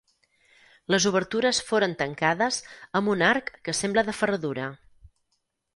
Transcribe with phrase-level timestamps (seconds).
[0.93, 2.59] Les obertures foren tancades
[3.01, 4.71] amb un arc que sembla de ferradura.